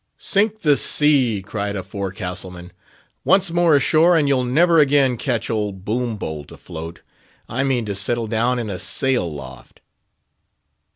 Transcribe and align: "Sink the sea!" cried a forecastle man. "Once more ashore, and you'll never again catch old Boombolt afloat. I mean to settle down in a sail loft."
"Sink 0.17 0.61
the 0.61 0.77
sea!" 0.77 1.43
cried 1.45 1.75
a 1.75 1.83
forecastle 1.83 2.49
man. 2.49 2.71
"Once 3.23 3.51
more 3.51 3.75
ashore, 3.75 4.17
and 4.17 4.27
you'll 4.27 4.43
never 4.43 4.79
again 4.79 5.15
catch 5.15 5.47
old 5.47 5.85
Boombolt 5.85 6.51
afloat. 6.51 7.01
I 7.47 7.61
mean 7.61 7.85
to 7.85 7.93
settle 7.93 8.25
down 8.25 8.57
in 8.57 8.67
a 8.71 8.79
sail 8.79 9.31
loft." 9.31 9.79